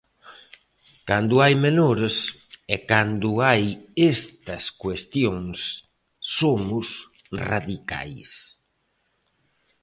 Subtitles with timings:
[1.09, 2.15] Cando hai menores
[2.73, 3.63] e cando hai
[4.13, 5.57] estas cuestións
[6.37, 6.87] somos
[7.49, 8.29] radicais.